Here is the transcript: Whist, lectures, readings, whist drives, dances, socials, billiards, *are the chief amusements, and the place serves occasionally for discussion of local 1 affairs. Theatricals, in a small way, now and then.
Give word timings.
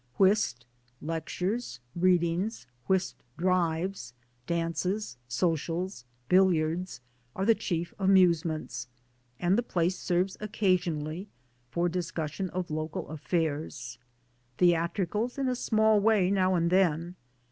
Whist, 0.17 0.65
lectures, 0.99 1.79
readings, 1.95 2.65
whist 2.87 3.21
drives, 3.37 4.15
dances, 4.47 5.17
socials, 5.27 6.05
billiards, 6.27 7.01
*are 7.35 7.45
the 7.45 7.53
chief 7.53 7.93
amusements, 7.99 8.87
and 9.39 9.59
the 9.59 9.61
place 9.61 9.99
serves 9.99 10.37
occasionally 10.39 11.29
for 11.69 11.87
discussion 11.87 12.49
of 12.49 12.71
local 12.71 13.03
1 13.03 13.13
affairs. 13.13 13.99
Theatricals, 14.57 15.37
in 15.37 15.47
a 15.47 15.55
small 15.55 15.99
way, 15.99 16.31
now 16.31 16.55
and 16.55 16.71
then. 16.71 17.15